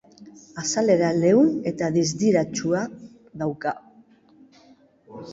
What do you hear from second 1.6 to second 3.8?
eta distiratsua dauka.